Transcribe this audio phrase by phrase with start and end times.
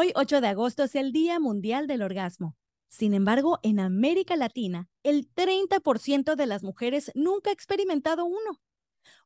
[0.00, 2.56] Hoy, 8 de agosto, es el Día Mundial del Orgasmo.
[2.86, 8.62] Sin embargo, en América Latina, el 30% de las mujeres nunca ha experimentado uno.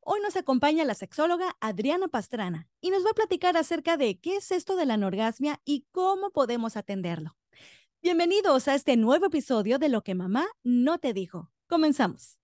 [0.00, 4.36] Hoy nos acompaña la sexóloga Adriana Pastrana y nos va a platicar acerca de qué
[4.36, 7.36] es esto de la anorgasmia y cómo podemos atenderlo.
[8.00, 11.50] Bienvenidos a este nuevo episodio de Lo que mamá no te dijo.
[11.68, 12.38] Comenzamos.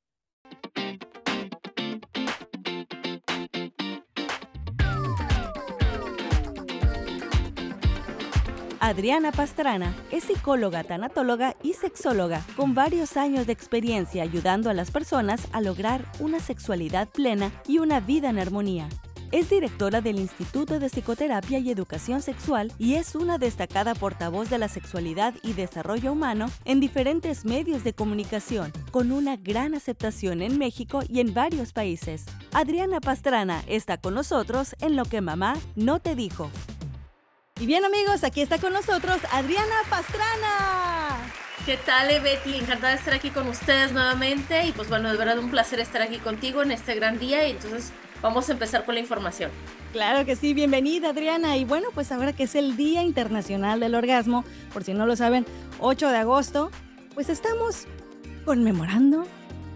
[8.89, 14.91] Adriana Pastrana es psicóloga, tanatóloga y sexóloga con varios años de experiencia ayudando a las
[14.91, 18.89] personas a lograr una sexualidad plena y una vida en armonía.
[19.31, 24.57] Es directora del Instituto de Psicoterapia y Educación Sexual y es una destacada portavoz de
[24.57, 30.57] la sexualidad y desarrollo humano en diferentes medios de comunicación, con una gran aceptación en
[30.57, 32.25] México y en varios países.
[32.55, 36.51] Adriana Pastrana está con nosotros en Lo que mamá no te dijo.
[37.61, 41.17] Y bien amigos, aquí está con nosotros Adriana Pastrana.
[41.67, 42.55] ¿Qué tal, Betty?
[42.55, 46.01] Encantada de estar aquí con ustedes nuevamente y pues bueno, de verdad un placer estar
[46.01, 49.51] aquí contigo en este gran día y entonces vamos a empezar con la información.
[49.93, 51.57] Claro que sí, bienvenida Adriana.
[51.57, 55.17] Y bueno, pues ahora que es el Día Internacional del Orgasmo, por si no lo
[55.17, 55.45] saben,
[55.81, 56.71] 8 de agosto,
[57.15, 57.87] pues estamos
[58.45, 59.27] conmemorando,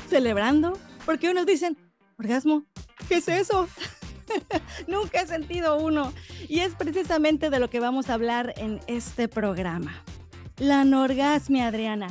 [0.09, 1.77] celebrando, porque unos dicen,
[2.17, 2.65] orgasmo,
[3.09, 3.69] ¿qué es eso?
[4.87, 6.13] Nunca he sentido uno.
[6.49, 10.03] Y es precisamente de lo que vamos a hablar en este programa.
[10.59, 12.09] La anorgasmia, Adriana.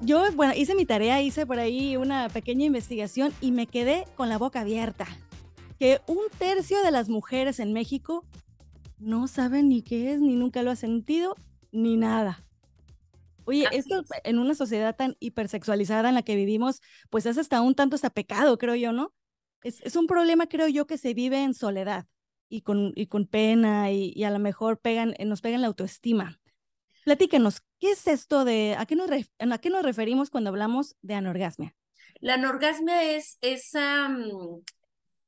[0.00, 4.28] Yo, bueno, hice mi tarea, hice por ahí una pequeña investigación y me quedé con
[4.28, 5.06] la boca abierta.
[5.78, 8.24] Que un tercio de las mujeres en México
[8.98, 11.34] no saben ni qué es, ni nunca lo ha sentido,
[11.72, 12.44] ni nada.
[13.44, 16.80] Oye, esto en una sociedad tan hipersexualizada en la que vivimos,
[17.10, 19.12] pues es hasta un tanto hasta pecado, creo yo, ¿no?
[19.62, 22.06] Es, un problema, creo yo, que se vive en soledad
[22.48, 26.40] y con, y con pena y, a lo mejor pegan, eh, nos pegan la autoestima.
[27.04, 31.14] Platíquenos, ¿qué es esto de, a qué, nos a qué nos referimos cuando hablamos de
[31.14, 31.74] anorgasmia?
[32.20, 34.62] La anorgasmia es esa, mm,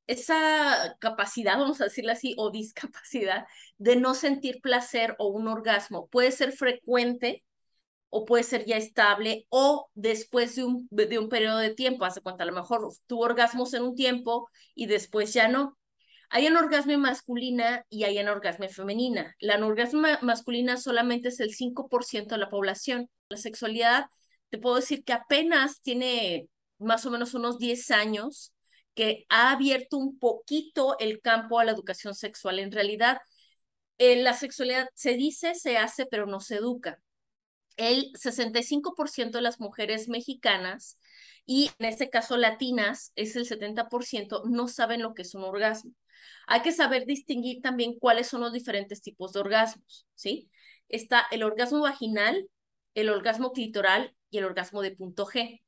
[0.06, 3.46] esa capacidad, vamos a decirlo así, o discapacidad
[3.78, 6.08] de no sentir placer o un orgasmo.
[6.08, 7.44] Puede ser frecuente
[8.14, 12.20] o puede ser ya estable o después de un, de un periodo de tiempo, hace
[12.20, 15.78] cuenta, a lo mejor tuvo orgasmos en un tiempo y después ya no.
[16.28, 19.34] Hay anorgasmia masculina y hay anorgasmia femenina.
[19.40, 23.08] La anorgasmia masculina solamente es el 5% de la población.
[23.30, 24.04] La sexualidad,
[24.50, 26.48] te puedo decir que apenas tiene
[26.78, 28.52] más o menos unos 10 años
[28.94, 32.58] que ha abierto un poquito el campo a la educación sexual.
[32.58, 33.20] En realidad,
[33.96, 37.00] eh, la sexualidad se dice, se hace, pero no se educa
[37.82, 40.98] el 65% de las mujeres mexicanas
[41.44, 45.92] y en este caso latinas es el 70% no saben lo que es un orgasmo.
[46.46, 50.50] Hay que saber distinguir también cuáles son los diferentes tipos de orgasmos, ¿sí?
[50.88, 52.48] Está el orgasmo vaginal,
[52.94, 55.60] el orgasmo clitoral y el orgasmo de punto G.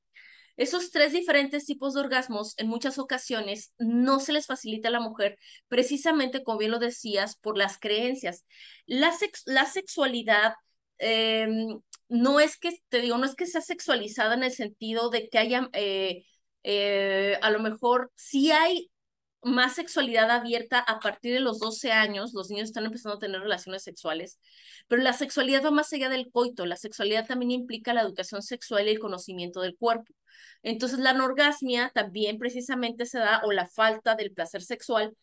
[0.56, 5.00] Esos tres diferentes tipos de orgasmos en muchas ocasiones no se les facilita a la
[5.00, 5.38] mujer
[5.68, 8.44] precisamente, como bien lo decías, por las creencias.
[8.86, 9.12] La,
[9.46, 10.54] la sexualidad
[10.98, 15.28] Em, no es que, te digo, no es que sea sexualizada en el sentido de
[15.28, 16.24] que haya, eh,
[16.62, 18.90] eh, a lo mejor sí hay
[19.42, 23.40] más sexualidad abierta a partir de los 12 años, los niños están empezando a tener
[23.40, 24.38] relaciones sexuales,
[24.88, 28.86] pero la sexualidad va más allá del coito, la sexualidad también implica la educación sexual
[28.86, 30.14] y el conocimiento del cuerpo.
[30.62, 35.14] Entonces la anorgasmia también precisamente se da, o la falta del placer sexual,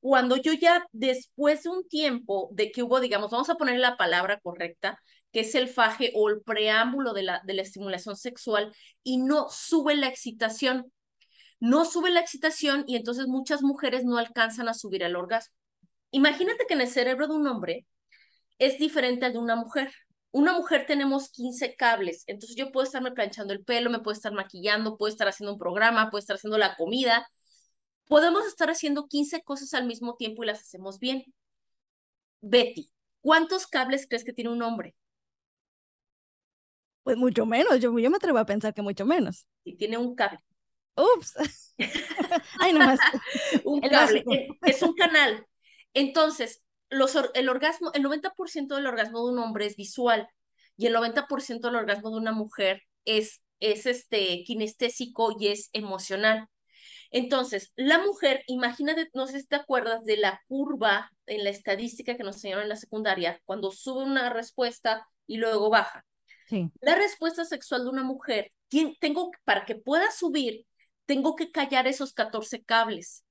[0.00, 3.96] cuando yo ya después de un tiempo de que hubo, digamos, vamos a poner la
[3.96, 5.00] palabra correcta,
[5.32, 9.48] que es el faje o el preámbulo de la, de la estimulación sexual y no
[9.50, 10.92] sube la excitación.
[11.60, 15.54] No sube la excitación y entonces muchas mujeres no alcanzan a subir al orgasmo.
[16.10, 17.86] Imagínate que en el cerebro de un hombre
[18.58, 19.92] es diferente al de una mujer.
[20.32, 24.32] Una mujer tenemos 15 cables, entonces yo puedo estarme planchando el pelo, me puedo estar
[24.32, 27.26] maquillando, puedo estar haciendo un programa, puedo estar haciendo la comida,
[28.12, 31.24] Podemos estar haciendo 15 cosas al mismo tiempo y las hacemos bien.
[32.42, 32.90] Betty,
[33.22, 34.94] ¿cuántos cables crees que tiene un hombre?
[37.02, 39.46] Pues mucho menos, yo, yo me atrevo a pensar que mucho menos.
[39.64, 40.38] Y tiene un cable.
[40.96, 41.34] Ups.
[42.60, 43.00] Ay, nomás.
[43.64, 44.24] un cable.
[44.62, 45.46] Es un canal.
[45.94, 50.28] Entonces, los, el orgasmo, el 90% del orgasmo de un hombre es visual
[50.76, 56.46] y el 90% del orgasmo de una mujer es, es este, kinestésico y es emocional.
[57.10, 62.16] Entonces, la mujer, imagínate, no sé si te acuerdas de la curva en la estadística
[62.16, 66.04] que nos enseñaron en la secundaria, cuando sube una respuesta y luego baja.
[66.48, 66.70] Sí.
[66.80, 68.52] La respuesta sexual de una mujer,
[69.00, 70.66] tengo, para que pueda subir,
[71.06, 73.24] tengo que callar esos 14 cables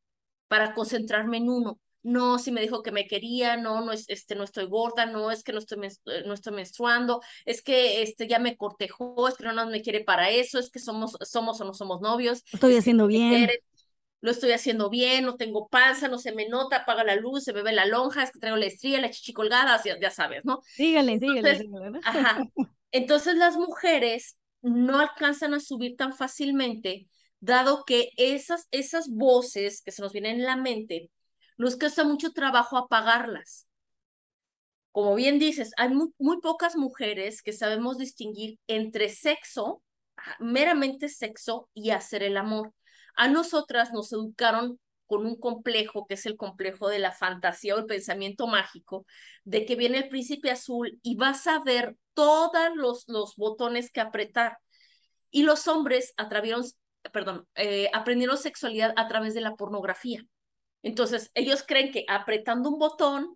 [0.47, 1.79] para concentrarme en uno.
[2.03, 5.31] no, si me dijo que me quería, no, no, es, este, no estoy gorda, no,
[5.31, 9.35] es que no estoy, eh, no estoy menstruando, es que este, ya me cortejó, es
[9.35, 12.43] que no me quiere para eso, es que somos, somos o no somos novios.
[12.51, 13.49] Estoy haciendo bien.
[14.21, 17.53] lo estoy haciendo bien, no tengo panza, no se me nota, apaga la luz, se
[17.53, 20.43] me ve la lonja, es que traigo la estría, la chichi colgada, ya, ya sabes,
[20.43, 20.61] ¿no?
[20.63, 21.39] Sígale, sígale.
[21.39, 22.43] Entonces, Ajá.
[22.91, 27.07] Entonces las mujeres no alcanzan a subir tan fácilmente,
[27.39, 31.09] dado que esas, esas voces que se nos vienen en la mente,
[31.57, 33.67] nos cuesta mucho trabajo apagarlas.
[34.91, 39.81] Como bien dices, hay muy, pocas mujeres que sabemos distinguir entre sexo,
[40.39, 42.73] meramente sexo, y hacer el amor.
[43.15, 44.79] A nosotras nos educaron
[45.11, 49.05] con un complejo que es el complejo de la fantasía o el pensamiento mágico,
[49.43, 53.99] de que viene el príncipe azul y vas a ver todos los, los botones que
[53.99, 54.59] apretar.
[55.29, 56.63] Y los hombres atrevieron,
[57.11, 60.23] perdón, eh, aprendieron sexualidad a través de la pornografía.
[60.81, 63.35] Entonces, ellos creen que apretando un botón,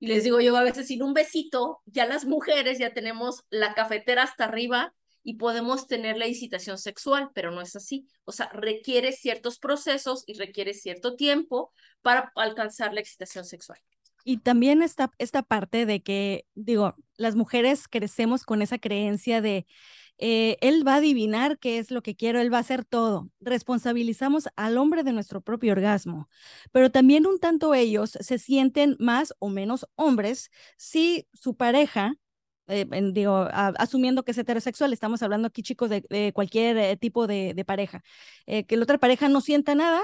[0.00, 3.72] y les digo yo a veces sin un besito, ya las mujeres ya tenemos la
[3.74, 8.06] cafetera hasta arriba y podemos tener la incitación sexual, pero no es así.
[8.24, 11.72] O sea, requiere ciertos procesos y requiere cierto tiempo
[12.02, 13.78] para alcanzar la excitación sexual.
[14.24, 19.66] Y también está esta parte de que, digo, las mujeres crecemos con esa creencia de
[20.18, 23.30] eh, él va a adivinar qué es lo que quiero, él va a hacer todo.
[23.40, 26.28] Responsabilizamos al hombre de nuestro propio orgasmo,
[26.72, 32.14] pero también un tanto ellos se sienten más o menos hombres si su pareja,
[32.68, 37.64] eh, digo, asumiendo que es heterosexual, estamos hablando aquí chicos de, cualquier eh, tipo de,
[37.66, 38.02] pareja,
[38.46, 40.02] que la otra pareja no sienta nada,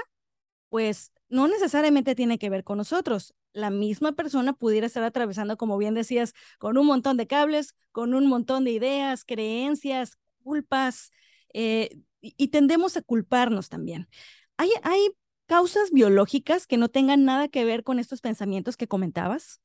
[0.69, 3.33] pues no necesariamente tiene que ver con nosotros.
[3.53, 8.13] La misma persona pudiera estar atravesando, como bien decías, con un montón de cables, con
[8.13, 11.11] un montón de ideas, creencias, culpas,
[11.53, 14.09] eh, y, tendemos a culparnos también.
[14.57, 15.11] ¿Hay, ¿Hay
[15.45, 19.61] causas biológicas que no tengan nada que ver con estos pensamientos que comentabas?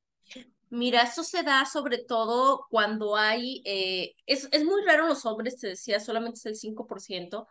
[0.70, 5.26] Mira, eso se da sobre todo cuando hay, eh, es, es muy raro en los
[5.26, 7.48] hombres, te decía, solamente es el 5%,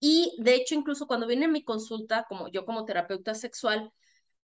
[0.00, 3.92] y de hecho, incluso cuando viene mi consulta, como yo como terapeuta sexual,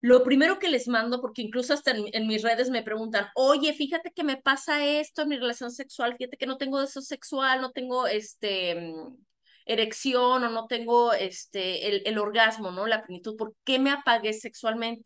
[0.01, 4.11] lo primero que les mando, porque incluso hasta en, mis redes me preguntan, oye, fíjate
[4.11, 7.71] que me pasa esto en mi relación sexual, fíjate que no tengo deseo sexual, no
[7.71, 9.17] tengo este mm,
[9.65, 12.87] erección o no tengo este el, el orgasmo, ¿no?
[12.87, 15.05] La plenitud, ¿por qué me apagué sexualmente?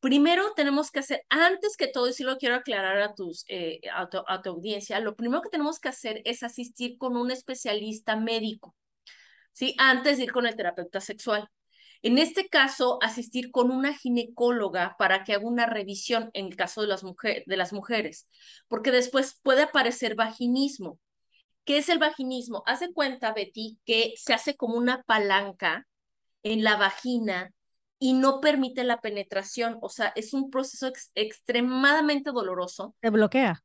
[0.00, 3.80] Primero tenemos que hacer, antes que todo, y si lo quiero aclarar a, tus, eh,
[3.92, 8.74] a tu audiencia, lo primero que tenemos que hacer es asistir con un especialista médico.
[9.52, 9.74] ¿sí?
[9.78, 11.48] Antes de ir con el terapeuta sexual.
[12.02, 16.80] En este caso, asistir con una ginecóloga para que haga una revisión en el caso
[16.80, 18.26] de las, de las mujeres,
[18.68, 20.98] porque después puede aparecer vaginismo.
[21.64, 22.62] ¿Qué es el vaginismo?
[22.64, 25.86] Hace cuenta, Betty, que se hace como una palanca
[26.42, 27.52] en la vagina
[28.00, 29.78] y no permite la penetración.
[29.80, 32.96] O sea, es un proceso extremadamente doloroso.
[33.00, 33.62] Se bloquea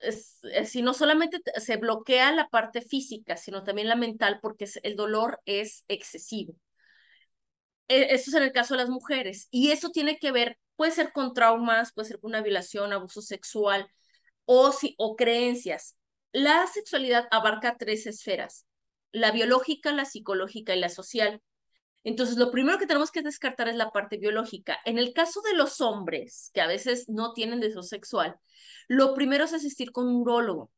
[0.00, 4.96] es, si no solamente se bloquea la parte física, sino también la mental, porque el
[4.96, 6.54] dolor es excesivo.
[7.88, 9.48] E, eso es en el caso de las mujeres.
[9.50, 13.22] Y eso tiene que ver, puede ser con traumas, puede ser con una violación, abuso
[13.22, 13.88] sexual
[14.44, 15.96] o, si, o creencias.
[16.32, 18.66] La sexualidad abarca tres esferas,
[19.12, 21.42] la biológica, la psicológica y la social.
[22.08, 24.78] Entonces, lo primero que tenemos que descartar es la parte biológica.
[24.86, 28.36] En el caso de los hombres, que a veces no tienen deseo sexual,
[28.88, 30.72] lo primero es asistir con un urólogo.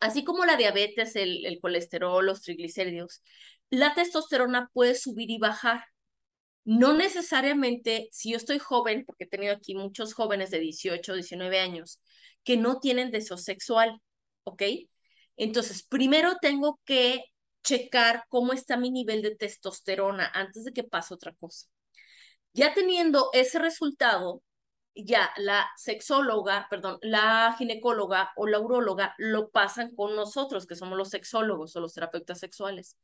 [0.00, 3.22] Así como la diabetes, el, el colesterol, los triglicéridos,
[3.68, 5.84] la testosterona puede subir y bajar.
[6.64, 11.58] No necesariamente, si yo estoy joven, porque he tenido aquí muchos jóvenes de 18, 19
[11.60, 12.00] años,
[12.42, 14.00] que no tienen deseo sexual,
[14.44, 14.62] ¿ok?
[15.36, 17.22] Entonces, primero tengo que
[17.68, 21.66] checar cómo está mi nivel de testosterona antes de que pase otra cosa.
[22.54, 24.42] Ya teniendo ese resultado,
[24.94, 30.96] ya la sexóloga, perdón, la ginecóloga o la uróloga lo pasan con nosotros, que somos
[30.96, 32.96] los sexólogos o los terapeutas sexuales.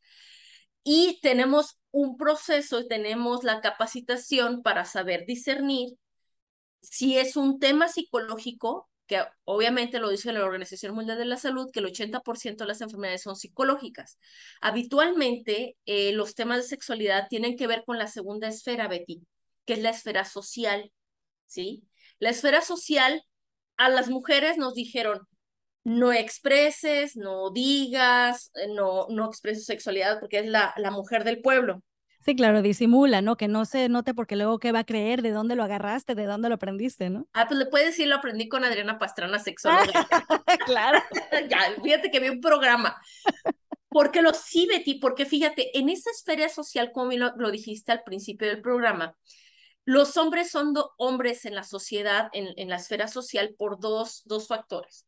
[0.82, 5.96] Y tenemos un proceso tenemos la capacitación para saber discernir
[6.82, 11.70] si es un tema psicológico, que obviamente lo dice la Organización Mundial de la Salud,
[11.72, 14.18] que el 80% de las enfermedades son psicológicas.
[14.60, 19.22] Habitualmente, eh, los temas de sexualidad tienen que ver con la segunda esfera, Betty,
[19.66, 20.90] que es la esfera social
[21.46, 21.84] ¿sí?
[22.18, 23.22] La esfera social,
[23.76, 25.20] a las mujeres nos dijeron,
[25.84, 31.42] no expreses, no digas, eh, no, no expreses sexualidad porque es la, la mujer del
[31.42, 31.82] pueblo.
[32.24, 33.36] Sí, claro, disimula, ¿no?
[33.36, 36.24] Que no se note porque luego qué va a creer, de dónde lo agarraste, de
[36.24, 37.28] dónde lo aprendiste, ¿no?
[37.34, 39.84] Ah, pues le puedes decir, lo aprendí con Adriana Pastrana, sexóloga.
[40.66, 41.02] claro.
[41.50, 42.98] ya, fíjate que vi un programa.
[43.90, 48.02] Porque lo sí, Betty, porque fíjate, en esa esfera social, como lo, lo dijiste al
[48.04, 49.14] principio del programa,
[49.84, 54.48] Los hombres son hombres en la sociedad, en, en la esfera social, por dos, dos
[54.48, 55.06] factores,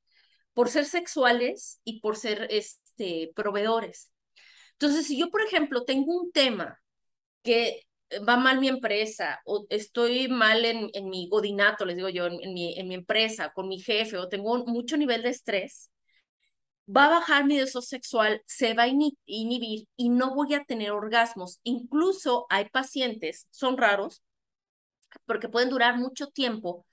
[0.52, 4.12] por ser sexuales y por ser este, proveedores.
[4.72, 6.78] Entonces, si yo, por ejemplo, tengo un tema
[7.46, 7.82] que
[8.28, 12.54] va mal mi empresa o estoy mal en, en mi godinato, les digo yo, en,
[12.54, 15.90] mi, en mi empresa, con mi jefe o tengo mucho nivel de estrés,
[16.88, 20.92] va a bajar mi deseo sexual, se va a inhibir y no voy a tener
[20.92, 21.60] orgasmos.
[21.64, 24.22] Incluso hay pacientes, son raros,
[25.24, 26.86] porque pueden durar mucho tiempo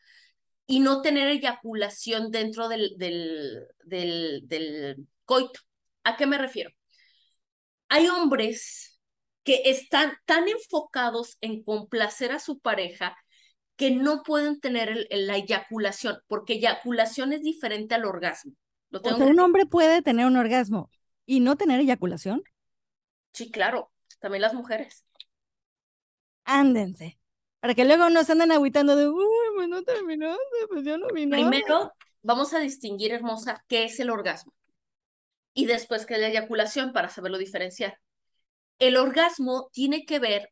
[0.66, 5.60] y no tener eyaculación dentro del, del, del, del coito.
[6.04, 6.72] ¿A qué me refiero?
[7.90, 8.93] Hay hombres
[9.44, 13.18] que están tan enfocados en complacer a su pareja
[13.76, 18.54] que no pueden tener la eyaculación, porque eyaculación es diferente al orgasmo.
[18.92, 20.90] o sea, un hombre puede tener un orgasmo
[21.26, 22.44] y no tener eyaculación.
[23.34, 25.06] Sí, claro, también las mujeres.
[26.46, 27.20] Ándense,
[27.60, 30.38] para que luego no se anden agüitando de, uy, pues no terminó,
[30.70, 34.54] pues yo no vi Primero, vamos a distinguir, hermosa, qué es el orgasmo.
[35.56, 38.00] Y después qué es la eyaculación para saberlo diferenciar
[38.80, 40.50] el orgasmo tiene que ver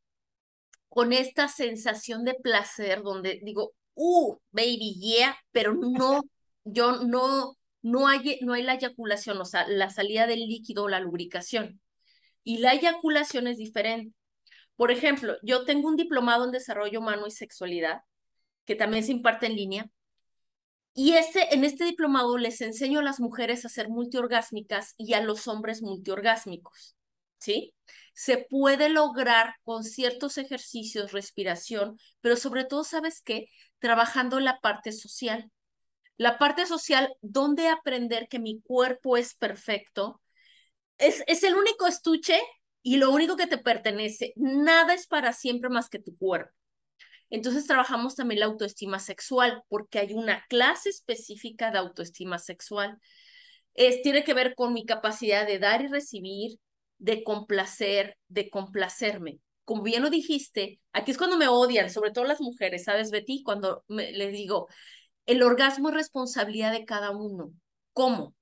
[0.89, 6.21] con esta sensación de placer donde digo, uh, baby, yeah, pero no,
[6.63, 10.89] yo no, no hay, no hay la eyaculación, o sea, la salida del líquido o
[10.89, 11.81] la lubricación.
[12.43, 14.15] Y la eyaculación es diferente.
[14.75, 18.01] Por ejemplo, yo tengo un diplomado en desarrollo humano y sexualidad,
[18.65, 19.89] que también se imparte en línea.
[20.93, 25.21] Y este, en este diplomado les enseño a las mujeres a ser multiorgásmicas y a
[25.21, 26.95] los hombres multiorgásmicos.
[27.41, 27.74] ¿Sí?
[28.13, 33.48] se puede lograr con ciertos ejercicios, respiración, pero sobre todo, ¿sabes qué?
[33.79, 35.51] Trabajando la parte social.
[36.17, 40.21] La parte social, donde aprender que mi cuerpo es perfecto,
[41.00, 42.39] es, es el único estuche
[42.83, 44.33] y lo único que te pertenece.
[44.36, 46.53] Nada es para siempre más que tu cuerpo.
[47.31, 53.00] Entonces trabajamos también la autoestima sexual, porque hay una clase específica de autoestima sexual.
[53.74, 56.60] Es, tiene que ver con mi capacidad de dar y recibir,
[57.01, 59.39] de complacer, de complacerme.
[59.65, 63.41] Como bien lo dijiste, aquí es cuando me odian, sobre todo las mujeres, ¿sabes, Betty?
[63.41, 64.67] Cuando me, les digo,
[65.25, 67.51] el orgasmo es responsabilidad de cada uno.
[67.93, 68.36] ¿Cómo?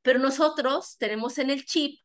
[0.00, 2.00] Pero nosotros tenemos en el chip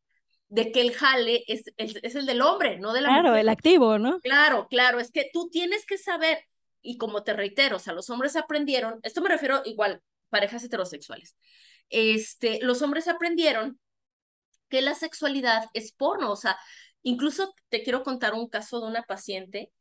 [0.49, 3.97] de que el jale es, es, el del hombre, no de la claro, el activo,
[3.97, 4.19] ¿no?
[4.19, 6.39] Claro, claro, es que tú tienes que saber,
[6.81, 11.37] y como te reitero, o sea, los hombres aprendieron, esto me refiero igual, parejas heterosexuales,
[11.89, 13.79] este, los hombres aprendieron
[14.71, 16.31] que la sexualidad es porno.
[16.31, 16.57] O sea,
[17.03, 19.71] incluso te quiero contar un caso de una paciente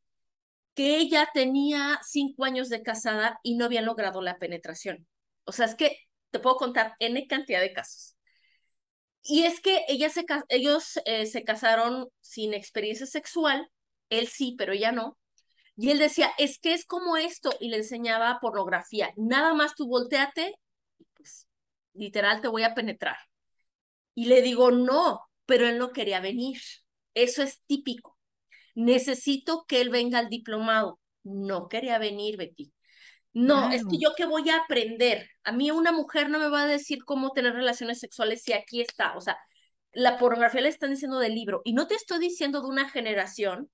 [0.74, 5.06] que ella tenía cinco años de casada y no habían logrado la penetración.
[5.44, 5.98] O sea, es que
[6.30, 8.16] te puedo contar N cantidad de casos.
[9.22, 13.70] Y es que ella se, ellos eh, se casaron sin experiencia sexual,
[14.08, 15.18] él sí, pero ella no.
[15.76, 19.12] Y él decía, es que es como esto, y le enseñaba pornografía.
[19.16, 20.54] Nada más tú volteate,
[21.14, 21.48] pues
[21.94, 23.16] literal te voy a penetrar.
[24.20, 26.60] Y le digo, no, pero él no quería venir.
[27.14, 28.18] Eso es típico.
[28.74, 31.00] Necesito que él venga al diplomado.
[31.22, 32.70] No quería venir, Betty.
[33.32, 35.26] No, es que yo qué voy a aprender.
[35.42, 38.82] A mí una mujer no me va a decir cómo tener relaciones sexuales si aquí
[38.82, 39.16] está.
[39.16, 39.38] O sea,
[39.94, 41.62] la pornografía le están diciendo del libro.
[41.64, 43.70] Y no te estoy diciendo de una generación,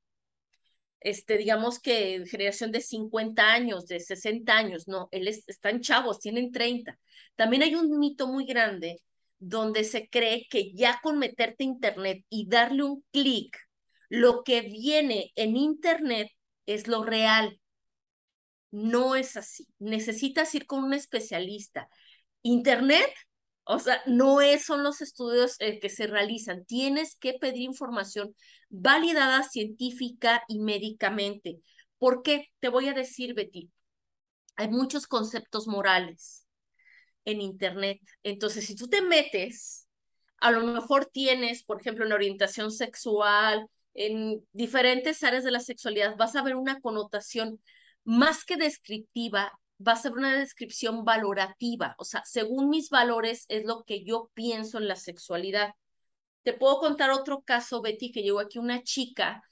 [1.01, 4.87] este, digamos que generación de 50 años, de 60 años.
[4.87, 6.97] No, él están chavos, tienen 30.
[7.35, 9.03] También hay un mito muy grande
[9.39, 13.57] donde se cree que ya con meterte internet y darle un clic,
[14.09, 16.29] lo que viene en internet
[16.67, 17.61] es lo real.
[18.71, 19.67] No es así.
[19.79, 21.89] Necesitas ir con un especialista.
[22.43, 23.13] Internet,
[23.65, 26.65] o sea, no es, son los estudios eh, que se realizan.
[26.67, 28.35] Tienes que pedir información
[28.69, 31.61] validada científica y médicamente.
[31.99, 32.49] ¿Por qué?
[32.61, 33.71] Te voy a decir, Betty,
[34.57, 36.46] hay muchos conceptos morales
[37.27, 38.01] en Internet.
[38.23, 39.87] Entonces, si tú te metes,
[40.41, 46.17] a lo mejor tienes, por ejemplo, en orientación sexual, en diferentes áreas de la sexualidad,
[46.17, 47.61] vas a ver una connotación
[48.05, 51.95] más que descriptiva, vas a ver una descripción valorativa.
[51.99, 55.75] O sea, según mis valores es lo que yo pienso en la sexualidad.
[56.43, 59.43] Te puedo contar otro caso, Betty, que llegó aquí una chica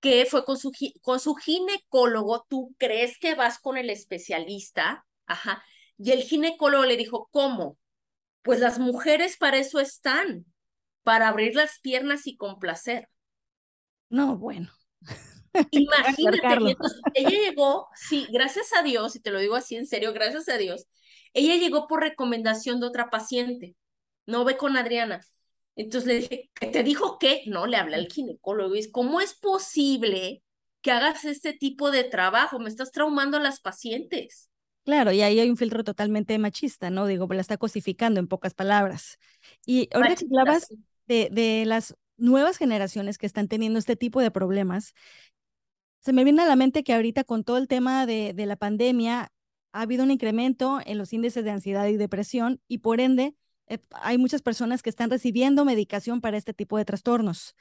[0.00, 0.72] que fue con su,
[1.02, 5.64] con su ginecólogo, tú crees que vas con el especialista, ajá,
[5.98, 7.78] y el ginecólogo le dijo, ¿cómo?
[8.42, 10.46] Pues las mujeres para eso están,
[11.02, 13.08] para abrir las piernas y complacer.
[14.08, 14.70] No, bueno.
[15.70, 16.76] Imagínate,
[17.14, 20.58] ella llegó, sí, gracias a Dios, y te lo digo así en serio, gracias a
[20.58, 20.86] Dios,
[21.32, 23.74] ella llegó por recomendación de otra paciente,
[24.26, 25.20] no ve con Adriana.
[25.74, 27.42] Entonces le dije, ¿te dijo qué?
[27.46, 30.42] No, le habla al ginecólogo y es, ¿cómo es posible
[30.86, 34.50] que hagas este tipo de trabajo, me estás traumando a las pacientes.
[34.86, 37.06] Claro, y ahí hay un filtro totalmente machista, ¿no?
[37.06, 39.18] Digo, la está cosificando en pocas palabras.
[39.66, 40.68] Y ahora que hablabas
[41.08, 44.94] de, de las nuevas generaciones que están teniendo este tipo de problemas,
[46.00, 48.56] se me viene a la mente que ahorita con todo el tema de, de la
[48.56, 49.32] pandemia
[49.72, 53.34] ha habido un incremento en los índices de ansiedad y depresión y por ende
[53.68, 57.56] eh, hay muchas personas que están recibiendo medicación para este tipo de trastornos.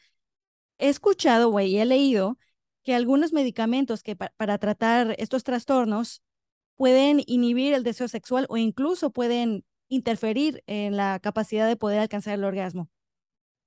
[0.78, 2.38] He escuchado, güey, y he leído
[2.84, 6.22] que algunos medicamentos que para tratar estos trastornos
[6.76, 12.34] pueden inhibir el deseo sexual o incluso pueden interferir en la capacidad de poder alcanzar
[12.36, 12.90] el orgasmo.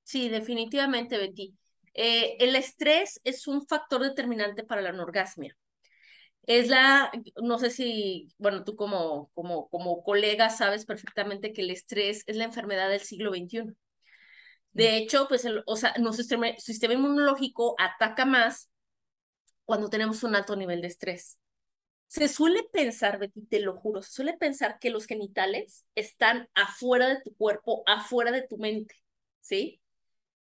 [0.03, 1.55] Sí, definitivamente, Betty.
[1.95, 5.57] Eh, el estrés es un factor determinante para la anorgasmia.
[6.43, 7.11] Es la,
[7.43, 12.37] no sé si, bueno, tú como, como, como colega sabes perfectamente que el estrés es
[12.37, 13.75] la enfermedad del siglo XXI.
[14.73, 18.71] De hecho, pues, o sea, nuestro sistema, sistema inmunológico ataca más
[19.65, 21.39] cuando tenemos un alto nivel de estrés.
[22.09, 27.07] Se suele pensar, Betty, te lo juro, se suele pensar que los genitales están afuera
[27.09, 28.95] de tu cuerpo, afuera de tu mente,
[29.41, 29.81] ¿sí?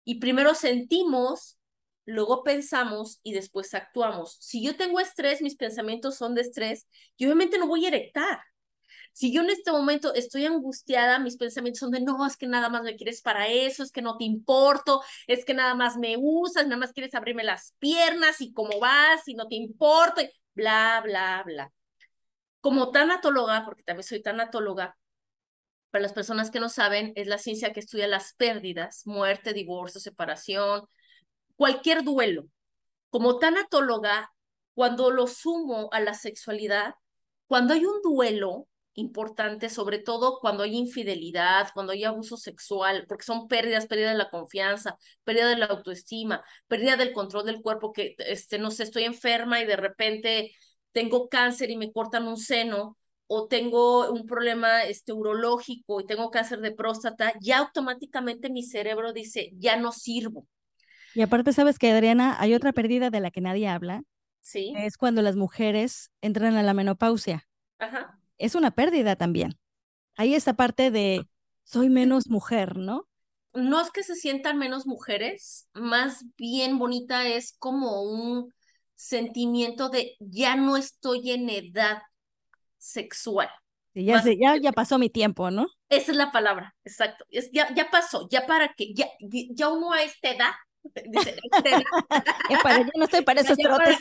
[0.05, 1.59] Y primero sentimos,
[2.05, 4.37] luego pensamos y después actuamos.
[4.41, 6.87] Si yo tengo estrés, mis pensamientos son de estrés,
[7.17, 8.39] yo obviamente no voy a erectar.
[9.13, 12.69] Si yo en este momento estoy angustiada, mis pensamientos son de no, es que nada
[12.69, 16.15] más me quieres para eso, es que no te importo, es que nada más me
[16.17, 20.21] usas, nada más quieres abrirme las piernas y cómo vas y no te importo,
[20.53, 21.71] bla, bla, bla.
[22.59, 24.97] Como tanatóloga, porque también soy tanatóloga,
[25.91, 29.99] para las personas que no saben, es la ciencia que estudia las pérdidas, muerte, divorcio,
[29.99, 30.87] separación,
[31.55, 32.45] cualquier duelo.
[33.09, 34.31] Como tanatóloga,
[34.73, 36.95] cuando lo sumo a la sexualidad,
[37.47, 43.23] cuando hay un duelo importante, sobre todo cuando hay infidelidad, cuando hay abuso sexual, porque
[43.23, 47.93] son pérdidas, pérdida de la confianza, pérdida de la autoestima, pérdida del control del cuerpo,
[47.93, 50.51] que, este, no sé, estoy enferma y de repente
[50.91, 52.97] tengo cáncer y me cortan un seno,
[53.33, 59.13] o tengo un problema este, urológico y tengo cáncer de próstata, ya automáticamente mi cerebro
[59.13, 60.45] dice, ya no sirvo.
[61.15, 64.03] Y aparte, sabes que, Adriana, hay otra pérdida de la que nadie habla.
[64.41, 64.73] Sí.
[64.75, 67.47] Es cuando las mujeres entran a la menopausia.
[67.79, 68.19] Ajá.
[68.41, 69.57] Es una pérdida también.
[70.15, 71.27] Hay esta parte de
[71.63, 73.07] soy menos mujer, ¿no?
[73.53, 78.51] No es que se sientan menos mujeres, más bien bonita es como un
[78.95, 82.01] sentimiento de ya no estoy en edad
[82.77, 83.49] sexual.
[83.93, 85.67] ya, ya, ya pasó mi tiempo, ¿no?
[85.89, 87.25] Esa es la palabra, exacto.
[87.29, 90.51] Es, ya, ya pasó, ya para que, ya, ya uno a esta edad,
[91.11, 91.35] dice,
[92.63, 93.97] para, yo no estoy para esos ya, trotes.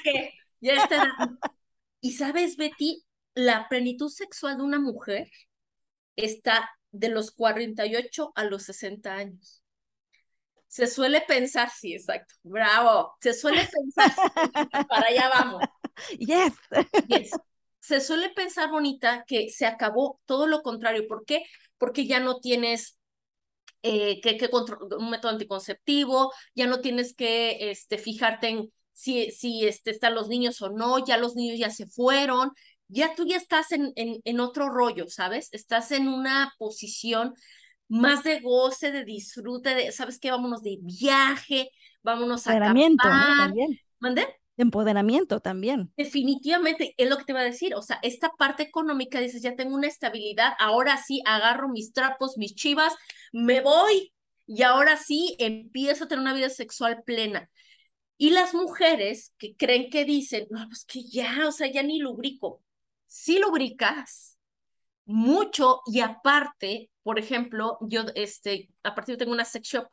[0.60, 1.30] ya esta edad.
[2.00, 5.30] Y sabes, Betty, la plenitud sexual de una mujer
[6.16, 9.62] está de los 48 a los 60 años.
[10.66, 14.14] Se suele pensar, sí, exacto, bravo, se suele pensar,
[14.88, 15.62] para allá vamos.
[16.18, 16.52] Yes.
[17.08, 17.30] yes
[17.80, 21.08] se suele pensar, bonita, que se acabó todo lo contrario.
[21.08, 21.44] ¿Por qué?
[21.78, 22.98] Porque ya no tienes
[23.82, 24.48] eh, que, que
[24.98, 30.28] un método anticonceptivo, ya no tienes que este, fijarte en si, si este, están los
[30.28, 32.52] niños o no, ya los niños ya se fueron,
[32.90, 35.48] ya tú ya estás en, en, en otro rollo, ¿sabes?
[35.52, 37.34] Estás en una posición
[37.88, 40.30] más de goce, de disfrute, de, ¿sabes qué?
[40.30, 41.70] Vámonos de viaje,
[42.02, 43.48] vámonos a acampar.
[43.48, 43.80] También.
[43.98, 44.40] ¿Mandé?
[44.56, 45.92] empoderamiento también.
[45.96, 49.56] Definitivamente, es lo que te iba a decir, o sea, esta parte económica, dices, ya
[49.56, 52.94] tengo una estabilidad, ahora sí agarro mis trapos, mis chivas,
[53.32, 54.12] me voy
[54.46, 57.50] y ahora sí empiezo a tener una vida sexual plena.
[58.18, 61.98] Y las mujeres que creen que dicen, no, pues que ya, o sea, ya ni
[61.98, 62.62] lubrico.
[63.12, 64.38] Sí lubricas
[65.04, 69.88] mucho y aparte, por ejemplo, yo, este, aparte yo tengo una sex shop,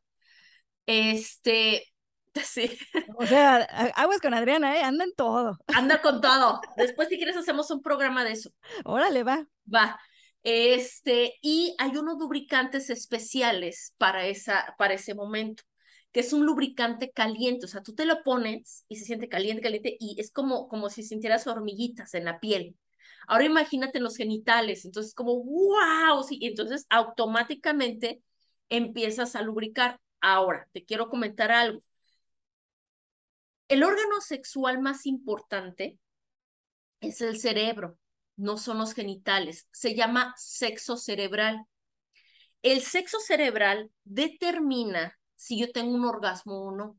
[0.86, 1.91] este,
[2.45, 2.77] Sí.
[3.17, 3.58] O sea,
[3.95, 4.84] aguas con Adriana, ¿eh?
[4.84, 5.58] Anda en todo.
[5.67, 6.62] Anda con todo.
[6.75, 8.51] Después, si quieres, hacemos un programa de eso.
[8.84, 9.47] Órale, va.
[9.73, 9.99] Va.
[10.43, 15.63] Este, y hay unos lubricantes especiales para, esa, para ese momento,
[16.12, 17.65] que es un lubricante caliente.
[17.65, 20.89] O sea, tú te lo pones y se siente caliente, caliente, y es como, como
[20.89, 22.75] si sintieras hormiguitas en la piel.
[23.27, 28.23] Ahora imagínate los genitales, entonces como, wow, sí, entonces automáticamente
[28.69, 29.99] empiezas a lubricar.
[30.21, 31.83] Ahora, te quiero comentar algo.
[33.67, 35.99] El órgano sexual más importante
[37.01, 37.97] es el cerebro,
[38.37, 39.67] no son los genitales.
[39.71, 41.65] Se llama sexo cerebral.
[42.61, 46.97] El sexo cerebral determina si yo tengo un orgasmo o no.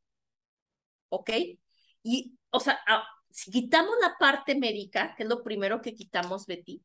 [1.08, 1.30] ¿Ok?
[2.02, 2.78] Y, o sea,
[3.38, 6.82] si quitamos la parte médica, que es lo primero que quitamos, Betty,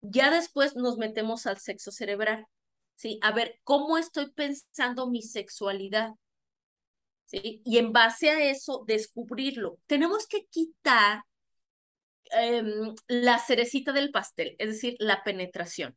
[0.00, 2.46] ya después nos metemos al sexo cerebral.
[2.94, 3.18] ¿Sí?
[3.20, 6.12] A ver, ¿cómo estoy pensando mi sexualidad?
[7.26, 7.60] ¿sí?
[7.66, 9.80] Y en base a eso, descubrirlo.
[9.86, 11.24] Tenemos que quitar
[12.30, 15.94] em, la cerecita del pastel, es decir, la penetración.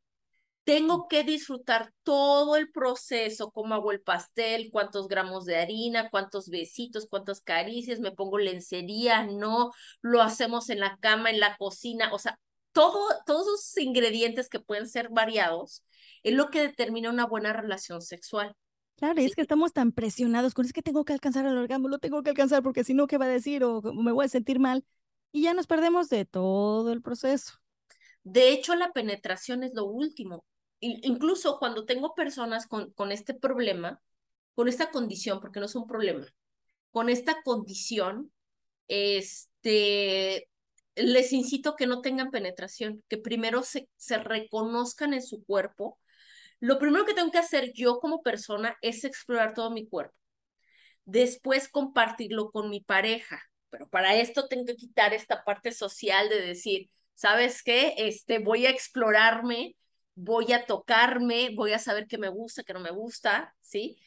[0.65, 6.49] Tengo que disfrutar todo el proceso, cómo hago el pastel, cuántos gramos de harina, cuántos
[6.49, 12.11] besitos, cuántas caricias, me pongo lencería, no, lo hacemos en la cama, en la cocina,
[12.11, 12.39] o sea,
[12.71, 12.97] todo,
[13.27, 15.85] todos esos ingredientes que pueden ser variados
[16.23, 18.55] es lo que determina una buena relación sexual.
[18.95, 21.89] Claro, y es que estamos tan presionados con es que tengo que alcanzar el orgasmo,
[21.89, 23.63] lo tengo que alcanzar porque si no, ¿qué va a decir?
[23.63, 24.83] O me voy a sentir mal.
[25.31, 27.53] Y ya nos perdemos de todo el proceso.
[28.23, 30.43] De hecho, la penetración es lo último
[30.79, 34.01] incluso cuando tengo personas con, con este problema,
[34.53, 36.25] con esta condición, porque no es un problema,
[36.91, 38.31] con esta condición,
[38.87, 40.49] este,
[40.95, 45.99] les incito que no tengan penetración, que primero se, se reconozcan en su cuerpo.
[46.59, 50.15] Lo primero que tengo que hacer yo como persona es explorar todo mi cuerpo.
[51.03, 53.41] Después compartirlo con mi pareja.
[53.69, 57.93] Pero para esto tengo que quitar esta parte social de decir, ¿sabes qué?
[57.97, 59.75] Este, voy a explorarme
[60.15, 63.97] voy a tocarme, voy a saber qué me gusta, qué no me gusta, ¿sí?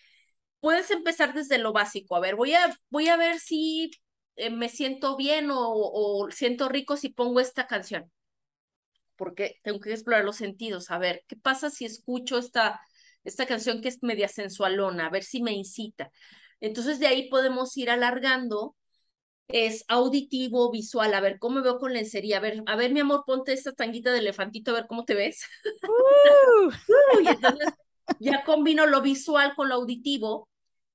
[0.60, 2.16] Puedes empezar desde lo básico.
[2.16, 3.90] A ver, voy a, voy a ver si
[4.36, 8.10] eh, me siento bien o, siento rico si pongo esta canción.
[9.16, 10.90] Porque tengo que explorar los sentidos.
[10.90, 12.80] A ver, ¿qué pasa si escucho esta,
[13.24, 15.06] esta canción que es media sensualona?
[15.06, 16.10] A ver si me incita.
[16.60, 18.76] Entonces de ahí podemos ir alargando
[19.48, 23.24] es auditivo, visual, a ver cómo veo con lencería, a ver, a ver mi amor,
[23.26, 25.42] ponte esta tanguita de elefantito, a ver cómo te ves.
[25.82, 26.70] Uh.
[27.22, 27.68] y entonces
[28.20, 30.48] ya combino lo visual con lo auditivo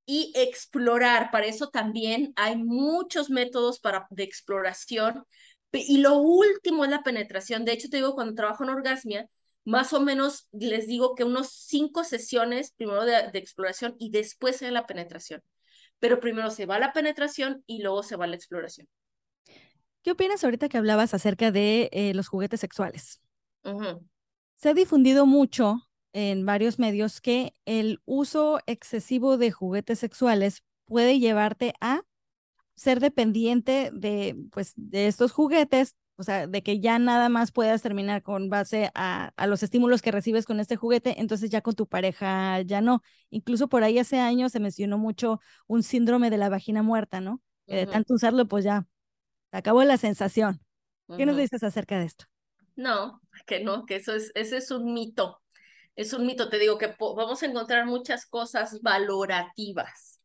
[0.06, 5.26] y explorar, para eso también hay muchos métodos para, de exploración.
[5.72, 7.66] Y lo último es la penetración.
[7.66, 9.28] De hecho, te digo, cuando trabajo en orgasmia,
[9.66, 14.60] más o menos les digo que unos cinco sesiones primero de, de exploración y después
[14.60, 15.42] de la penetración
[16.04, 18.90] pero primero se va la penetración y luego se va la exploración.
[20.02, 23.22] ¿Qué opinas ahorita que hablabas acerca de eh, los juguetes sexuales?
[24.58, 31.20] Se ha difundido mucho en varios medios que el uso excesivo de juguetes sexuales puede
[31.20, 32.02] llevarte a
[32.76, 37.82] ser dependiente de, pues, de estos juguetes o sea, de que ya nada más puedas
[37.82, 41.74] terminar con base a, a, los estímulos que recibes con este juguete, entonces ya con
[41.74, 43.02] tu pareja ya no.
[43.30, 47.42] Incluso por ahí hace años se mencionó mucho un síndrome de la vagina muerta, ¿no?
[47.66, 48.86] Que de tanto usarlo, pues ya,
[49.52, 50.62] acabó la sensación.
[51.18, 52.26] ¿Qué nos dices acerca de esto?
[52.76, 55.42] No, que no, que eso es, ese es un mito.
[55.96, 60.23] Es un mito, te digo que vamos a encontrar muchas cosas valorativas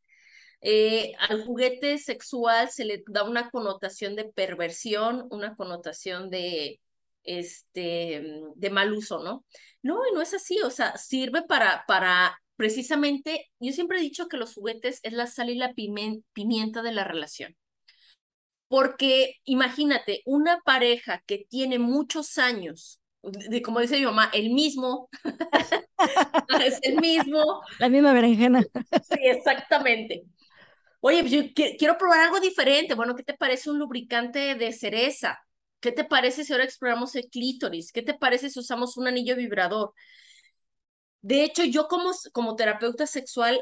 [0.60, 6.80] eh, al juguete sexual se le da una connotación de perversión, una connotación de,
[7.22, 8.22] este,
[8.54, 9.44] de mal uso, ¿no?
[9.82, 14.28] No, y no es así, o sea, sirve para, para precisamente, yo siempre he dicho
[14.28, 17.56] que los juguetes es la sal y la pimienta de la relación.
[18.66, 25.08] Porque imagínate, una pareja que tiene muchos años, de, como dice mi mamá, el mismo,
[26.64, 27.62] es el mismo.
[27.78, 28.62] La misma berenjena.
[28.62, 30.24] Sí, exactamente.
[31.00, 31.42] Oye, pues yo
[31.78, 32.94] quiero probar algo diferente.
[32.94, 35.38] Bueno, ¿qué te parece un lubricante de cereza?
[35.80, 37.92] ¿Qué te parece si ahora exploramos el clítoris?
[37.92, 39.92] ¿Qué te parece si usamos un anillo vibrador?
[41.20, 43.60] De hecho, yo como, como terapeuta sexual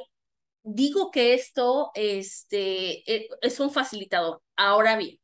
[0.63, 4.43] digo que esto este, e, es un facilitador.
[4.57, 5.19] Ahora bien,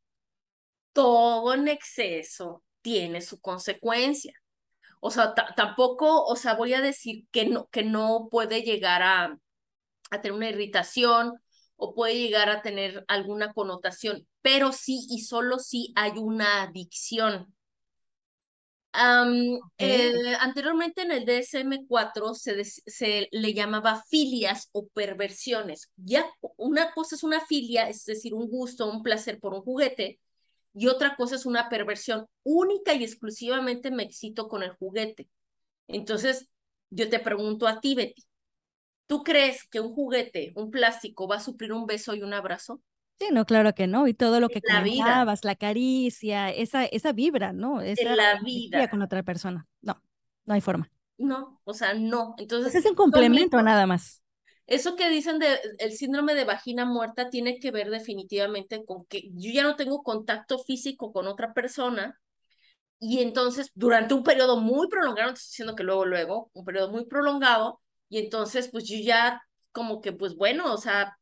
[0.93, 4.33] todo en exceso tiene su consecuencia.
[5.01, 9.37] O sea, tampoco, o sea, voy a decir que no, que no puede llegar a,
[10.11, 11.42] a tener una irritación
[11.83, 17.53] o puede llegar a tener alguna connotación, pero sí y solo si hay una adicción.
[19.77, 25.91] Eh, anteriormente en el DSM-4 se, se le llamaba filias o perversiones.
[25.97, 30.21] Ya una cosa es una filia, es decir, un gusto, un placer por un juguete,
[30.73, 35.27] y otra cosa es una perversión única y exclusivamente me excito con el juguete.
[35.89, 36.47] Entonces,
[36.89, 38.23] yo te pregunto a ti, Betty,
[39.13, 42.81] ¿Tú crees que un juguete, un plástico, va a suplir un beso y un abrazo?
[43.19, 44.07] Sí, no, claro que no.
[44.07, 47.79] Y todo lo que la comentabas, la caricia, esa, esa vibra, ¿no?
[47.79, 48.89] Esa la vida.
[48.89, 49.67] con otra persona.
[49.81, 50.01] No,
[50.45, 50.89] no hay forma.
[51.19, 52.33] No, o sea, no.
[52.39, 52.71] Entonces.
[52.71, 54.23] Pues es un complemento nada más.
[54.65, 59.29] Eso que dicen de el síndrome de vagina muerta tiene que ver definitivamente con que
[59.35, 62.19] yo ya no tengo contacto físico con otra persona
[62.99, 66.89] y entonces durante un periodo muy prolongado, no estoy diciendo que luego, luego, un periodo
[66.89, 67.82] muy prolongado,
[68.13, 71.17] y entonces, pues yo ya como que, pues bueno, o sea,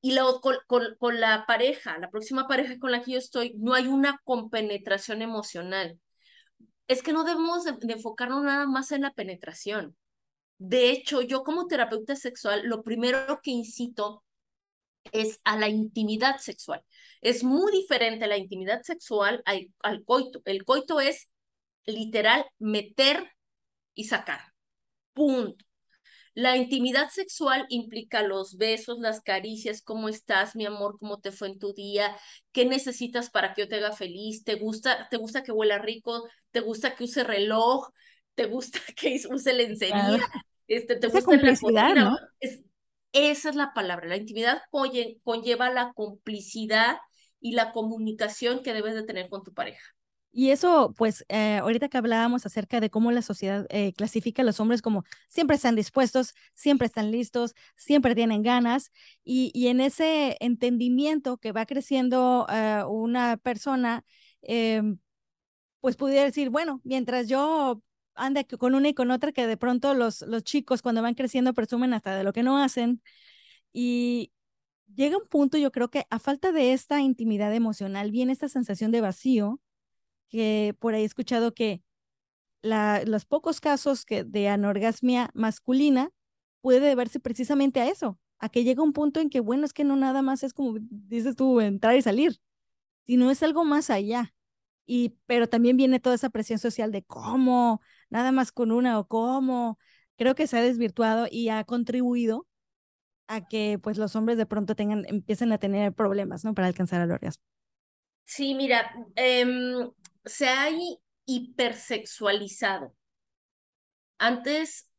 [0.00, 3.74] y luego con, con, la pareja, la próxima pareja con la que yo estoy, no
[3.74, 5.98] hay una compenetración emocional.
[6.86, 9.96] Es que no debemos de, enfocarnos nada más en la penetración.
[10.58, 14.22] De hecho, yo como terapeuta sexual, lo primero que incito
[15.10, 16.84] es a la intimidad sexual.
[17.20, 20.40] Es muy diferente la intimidad sexual al, al coito.
[20.44, 21.30] El coito es
[21.84, 23.32] literal meter
[23.94, 24.52] y sacar.
[25.14, 25.67] Punto.
[26.38, 31.48] La intimidad sexual implica los besos, las caricias, cómo estás, mi amor, cómo te fue
[31.48, 32.16] en tu día,
[32.52, 36.28] qué necesitas para que yo te haga feliz, te gusta, te gusta que huela rico,
[36.52, 37.88] te gusta que use reloj,
[38.36, 40.20] te gusta que use lencería,
[40.68, 42.16] este, te gusta la ¿no?
[42.38, 42.62] Es,
[43.12, 44.06] esa es la palabra.
[44.06, 46.98] La intimidad conlleva la complicidad
[47.40, 49.82] y la comunicación que debes de tener con tu pareja.
[50.30, 54.44] Y eso, pues, eh, ahorita que hablábamos acerca de cómo la sociedad eh, clasifica a
[54.44, 58.92] los hombres como siempre están dispuestos, siempre están listos, siempre tienen ganas,
[59.24, 64.04] y, y en ese entendimiento que va creciendo eh, una persona,
[64.42, 64.98] em,
[65.80, 67.82] pues pudiera decir, bueno, mientras yo
[68.14, 71.54] anda con una y con otra que de pronto los, los chicos cuando van creciendo
[71.54, 73.02] presumen hasta de lo que no hacen.
[73.72, 74.32] Y
[74.94, 78.92] llega un punto, yo creo que a falta de esta intimidad emocional, viene esta sensación
[78.92, 79.60] de vacío,
[80.28, 81.82] que por ahí he escuchado que
[82.62, 86.10] la, los pocos casos que de anorgasmia masculina
[86.60, 89.84] puede deberse precisamente a eso, a que llega un punto en que, bueno, es que
[89.84, 92.40] no nada más es como dices tú, entrar y salir,
[93.06, 94.34] sino es algo más allá.
[94.86, 99.06] Y, pero también viene toda esa presión social de cómo, nada más con una o
[99.06, 99.78] cómo.
[100.16, 102.46] Creo que se ha desvirtuado y ha contribuido
[103.28, 106.54] a que pues los hombres de pronto tengan, empiecen a tener problemas, ¿no?
[106.54, 107.44] Para alcanzar el orgasmo.
[108.24, 109.90] Sí, mira, em,
[110.28, 110.68] se ha
[111.24, 112.94] hipersexualizado.
[114.18, 114.90] Antes,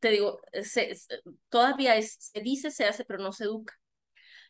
[0.00, 0.40] te digo,
[1.48, 3.74] todavía se dice, se hace, pero no se educa.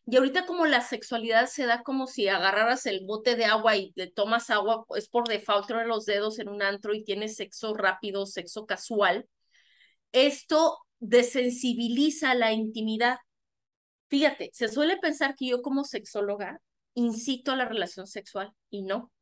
[0.09, 3.92] Y ahorita como la sexualidad se da como si agarraras el bote de agua y
[3.96, 7.75] le tomas agua, es por default de los dedos en un antro y tienes sexo
[7.75, 9.29] rápido, sexo casual,
[10.12, 13.18] esto desensibiliza la intimidad.
[14.09, 16.61] Fíjate, se suele pensar que yo como sexóloga
[16.94, 19.12] incito a la relación sexual y no,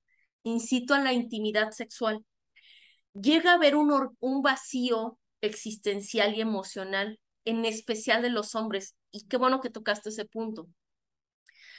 [0.45, 2.25] incito a la intimidad sexual.
[3.15, 8.97] Llega a haber un, un vacío existencial y emocional en especial de los hombres.
[9.11, 10.69] Y qué bueno que tocaste ese punto.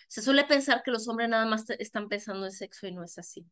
[0.08, 3.18] Se suele pensar que los hombres nada más están pensando en sexo y no es
[3.18, 3.46] así.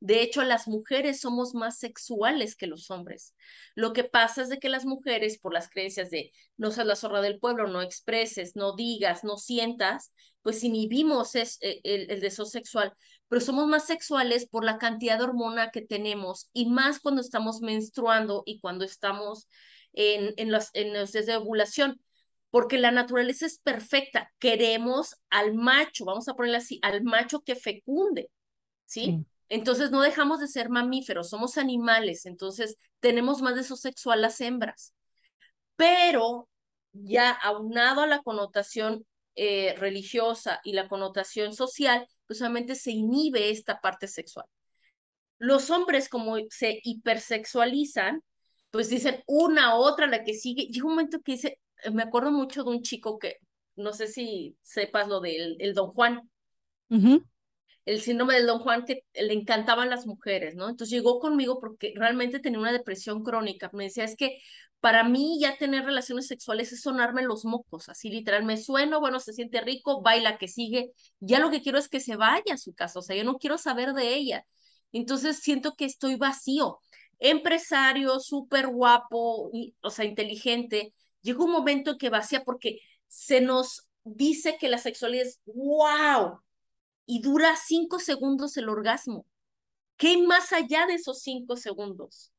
[0.00, 3.34] De hecho, las mujeres somos más sexuales que los hombres.
[3.74, 6.96] Lo que pasa es de que las mujeres, por las creencias de no seas la
[6.96, 12.20] zorra del pueblo, no expreses, no digas, no sientas, pues inhibimos es, eh, el, el
[12.20, 12.92] deseo sexual.
[13.28, 17.60] Pero somos más sexuales por la cantidad de hormona que tenemos y más cuando estamos
[17.60, 19.48] menstruando y cuando estamos
[19.92, 22.00] en, en, los, en los de ovulación,
[22.50, 24.32] porque la naturaleza es perfecta.
[24.38, 28.30] Queremos al macho, vamos a ponerle así, al macho que fecunde,
[28.84, 29.24] ¿sí?
[29.48, 34.40] Entonces no dejamos de ser mamíferos, somos animales, entonces tenemos más de eso sexual las
[34.40, 34.94] hembras.
[35.76, 36.48] Pero
[36.92, 43.50] ya aunado a la connotación eh, religiosa y la connotación social, pues solamente se inhibe
[43.50, 44.46] esta parte sexual.
[45.38, 48.22] Los hombres como se hipersexualizan,
[48.70, 50.66] pues dicen una, otra, la que sigue.
[50.66, 51.60] Llega un momento que dice,
[51.92, 53.36] me acuerdo mucho de un chico que,
[53.76, 56.30] no sé si sepas lo del el Don Juan.
[57.84, 60.68] El síndrome del Don Juan que le encantaban las mujeres, ¿no?
[60.68, 63.70] Entonces llegó conmigo porque realmente tenía una depresión crónica.
[63.72, 64.38] Me decía, es que
[64.80, 69.20] para mí ya tener relaciones sexuales es sonarme los mocos, así literal, me sueno, bueno,
[69.20, 72.58] se siente rico, baila que sigue, ya lo que quiero es que se vaya a
[72.58, 74.46] su casa, o sea, yo no quiero saber de ella.
[74.92, 76.78] Entonces siento que estoy vacío
[77.18, 80.92] empresario, súper guapo, o sea, inteligente,
[81.26, 86.40] llegó un momento en que vacía porque se nos dice que la sexualidad es wow
[87.04, 89.26] y dura cinco segundos el orgasmo.
[89.96, 92.32] ¿Qué hay más allá de esos cinco segundos?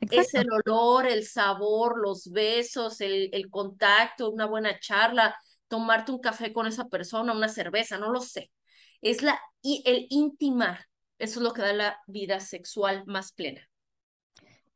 [0.00, 5.36] Es el olor, el sabor, los besos, el, el contacto, una buena charla,
[5.68, 8.52] tomarte un café con esa persona, una cerveza, no lo sé.
[9.00, 10.86] Es la, y el intimar,
[11.18, 13.68] eso es lo que da la vida sexual más plena.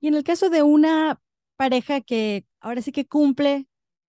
[0.01, 1.21] Y en el caso de una
[1.57, 3.67] pareja que ahora sí que cumple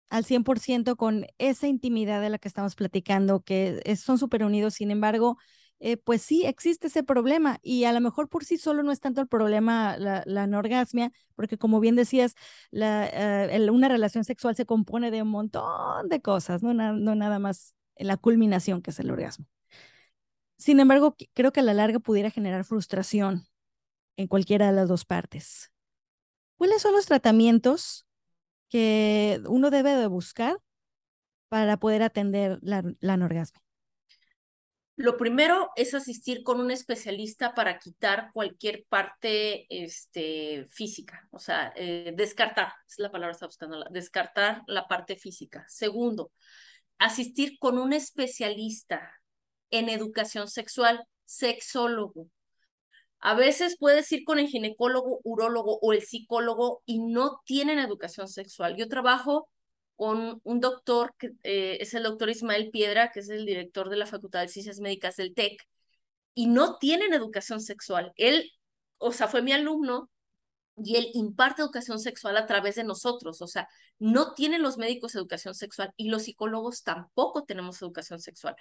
[0.10, 4.91] al 100% con esa intimidad de la que estamos platicando, que son súper unidos, sin
[4.91, 5.38] embargo,
[5.79, 9.01] eh, pues sí existe ese problema y a lo mejor por sí solo no es
[9.01, 12.36] tanto el problema la, la anorgasmia, porque como bien decías,
[12.71, 17.39] la, eh, una relación sexual se compone de un montón de cosas, no, no nada
[17.39, 19.45] más la culminación que es el orgasmo.
[20.58, 23.45] Sin embargo, creo que a la larga pudiera generar frustración
[24.17, 25.71] en cualquiera de las dos partes.
[26.57, 28.05] ¿Cuáles son los tratamientos
[28.69, 30.57] que uno debe de buscar
[31.49, 33.17] para poder atender la, la?
[34.97, 41.73] Lo primero es asistir con un especialista para quitar cualquier parte este, física, o sea,
[41.75, 45.65] eh, descartar, es la palabra que está buscando, descartar la parte física.
[45.67, 46.31] Segundo,
[46.97, 49.11] asistir con un especialista
[49.69, 52.29] en educación sexual, sexólogo.
[53.19, 58.28] A veces puedes ir con el ginecólogo, urólogo o el psicólogo y no tienen educación
[58.28, 58.75] sexual.
[58.78, 59.49] Yo trabajo
[59.95, 63.97] con un doctor, que eh, es el doctor Ismael Piedra, que es el director de
[63.97, 65.62] la Facultad de Ciencias Médicas del TEC,
[66.34, 68.13] y no tienen educación sexual.
[68.17, 68.51] Él,
[68.97, 70.10] o sea, fue mi alumno
[70.78, 75.15] y él imparte educación sexual a través de nosotros, o sea, no tienen los médicos
[75.15, 78.56] educación sexual y los psicólogos tampoco tenemos educación sexual.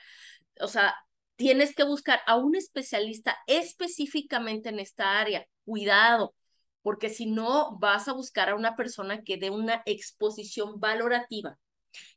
[0.61, 0.95] O sea,
[1.37, 5.47] tienes que buscar a un especialista específicamente en esta área.
[5.65, 6.35] Cuidado,
[6.83, 11.59] porque si no vas a buscar a una persona que dé una exposición valorativa.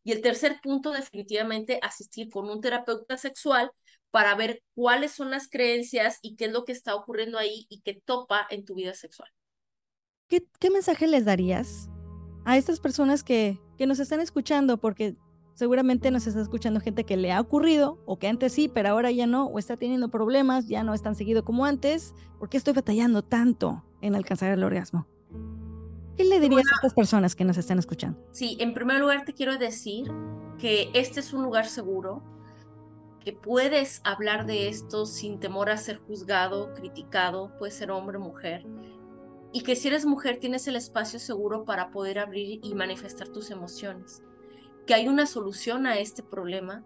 [0.03, 3.71] Y el tercer punto, definitivamente, asistir con un terapeuta sexual
[4.11, 7.81] para ver cuáles son las creencias y qué es lo que está ocurriendo ahí y
[7.81, 9.29] qué topa en tu vida sexual.
[10.27, 11.89] ¿Qué, qué mensaje les darías
[12.45, 14.77] a estas personas que, que nos están escuchando?
[14.77, 15.15] Porque
[15.57, 19.11] seguramente nos está escuchando gente que le ha ocurrido o que antes sí, pero ahora
[19.11, 22.13] ya no, o está teniendo problemas, ya no es tan seguido como antes.
[22.39, 23.83] ¿Por qué estoy batallando tanto?
[24.01, 25.07] en alcanzar el orgasmo.
[26.15, 28.19] ¿Qué le dirías a estas personas que nos están escuchando?
[28.31, 30.11] Sí, en primer lugar te quiero decir
[30.57, 32.23] que este es un lugar seguro,
[33.23, 38.21] que puedes hablar de esto sin temor a ser juzgado, criticado, puede ser hombre o
[38.21, 38.65] mujer,
[39.53, 43.51] y que si eres mujer tienes el espacio seguro para poder abrir y manifestar tus
[43.51, 44.23] emociones,
[44.87, 46.83] que hay una solución a este problema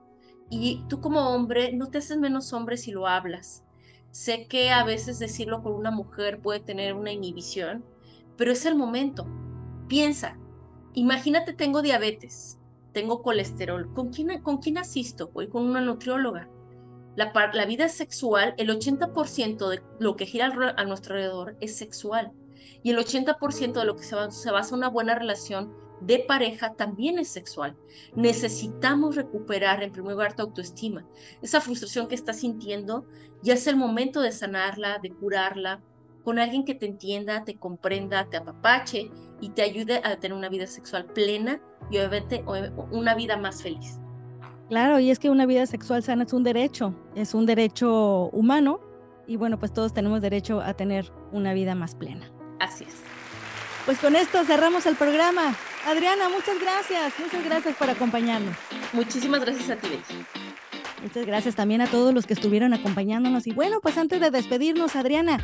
[0.50, 3.64] y tú como hombre no te haces menos hombre si lo hablas,
[4.12, 7.86] Sé que a veces decirlo con una mujer puede tener una inhibición,
[8.38, 9.26] pero es el momento.
[9.88, 10.38] Piensa,
[10.94, 12.60] imagínate tengo diabetes,
[12.92, 15.30] tengo colesterol, ¿con quién, con quién asisto?
[15.34, 16.50] Voy con una nutrióloga.
[17.16, 22.34] La, la vida sexual, el 80% de lo que gira a nuestro alrededor es sexual.
[22.84, 27.20] Y el 80% de lo que se, se basa una buena relación de pareja también
[27.20, 27.78] es sexual.
[28.16, 31.06] Necesitamos recuperar en primer lugar tu autoestima.
[31.42, 33.06] Esa frustración que estás sintiendo,
[33.42, 35.82] ya es el momento de sanarla, de curarla,
[36.24, 40.50] con alguien que te entienda, te comprenda, te apapache y te ayude a tener una
[40.50, 42.44] vida sexual plena y obviamente
[42.92, 44.00] una vida más feliz.
[44.70, 48.80] Claro, y es que una vida sexual sana es un derecho, es un derecho humano
[49.28, 52.32] y bueno, pues todos tenemos derecho a tener una vida más plena.
[52.60, 53.02] Así es.
[53.86, 55.56] Pues con esto cerramos el programa.
[55.86, 57.14] Adriana, muchas gracias.
[57.20, 58.56] Muchas gracias por acompañarnos.
[58.94, 59.88] Muchísimas gracias a ti,
[61.02, 63.48] Muchas gracias también a todos los que estuvieron acompañándonos.
[63.48, 65.40] Y bueno, pues antes de despedirnos, Adriana,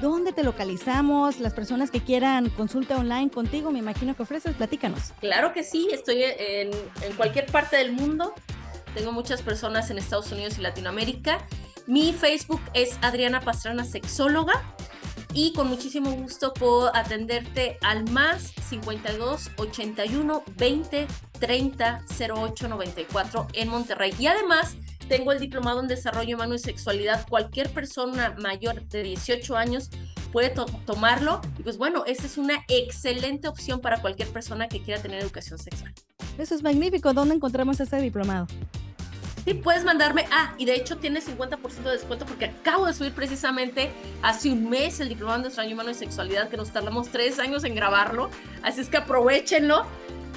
[0.00, 1.40] ¿dónde te localizamos?
[1.40, 5.12] Las personas que quieran consulta online contigo, me imagino que ofreces, platícanos.
[5.20, 6.70] Claro que sí, estoy en,
[7.02, 8.34] en cualquier parte del mundo.
[8.94, 11.38] Tengo muchas personas en Estados Unidos y Latinoamérica.
[11.86, 14.62] Mi Facebook es Adriana Pastrana Sexóloga
[15.32, 21.06] y con muchísimo gusto puedo atenderte al más 52 81 20
[21.38, 22.04] 30
[22.36, 24.14] 08 94 en Monterrey.
[24.18, 24.76] Y además
[25.08, 27.26] tengo el diplomado en desarrollo humano y sexualidad.
[27.28, 29.90] Cualquier persona mayor de 18 años
[30.32, 30.50] puede
[30.86, 31.40] tomarlo.
[31.58, 35.58] Y pues bueno, esa es una excelente opción para cualquier persona que quiera tener educación
[35.58, 35.92] sexual.
[36.38, 37.12] Eso es magnífico.
[37.12, 38.46] ¿Dónde encontramos ese diplomado?
[39.44, 40.26] Sí, puedes mandarme.
[40.30, 43.90] Ah, y de hecho tiene 50% de descuento porque acabo de subir precisamente
[44.22, 47.62] hace un mes el diplomado de extraño humano y sexualidad que nos tardamos tres años
[47.64, 48.30] en grabarlo.
[48.62, 49.84] Así es que aprovechenlo.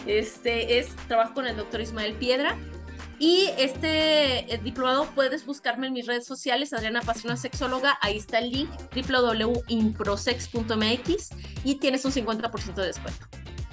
[0.05, 2.57] Este es trabajo con el doctor Ismael Piedra.
[3.19, 7.97] Y este diplomado puedes buscarme en mis redes sociales, Adriana Pasiona Sexóloga.
[8.01, 11.29] Ahí está el link www.improsex.mx
[11.63, 13.25] y tienes un 50% de descuento.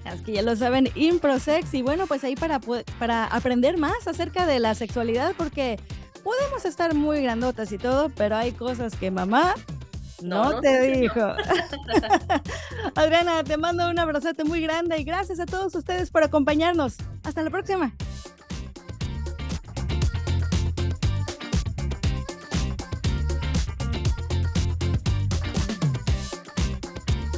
[0.05, 1.73] Es que ya lo saben, Improsex.
[1.75, 2.61] Y bueno, pues ahí para,
[2.99, 5.79] para aprender más acerca de la sexualidad, porque
[6.23, 9.55] podemos estar muy grandotas y todo, pero hay cosas que mamá
[10.23, 11.21] no, te dijo.
[12.95, 16.97] Adriana, te mando un abrazote muy grande y gracias a todos ustedes por acompañarnos.
[17.25, 17.93] Hasta la próxima.